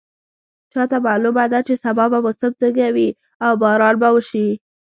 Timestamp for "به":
2.11-2.19, 4.01-4.09